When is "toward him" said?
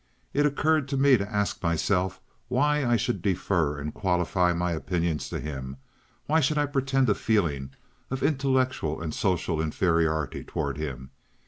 10.43-11.11